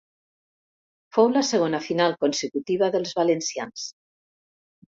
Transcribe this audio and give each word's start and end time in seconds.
Fou 1.17 1.29
la 1.33 1.43
segona 1.51 1.81
final 1.89 2.17
consecutiva 2.25 2.91
dels 2.99 3.15
valencians. 3.21 3.87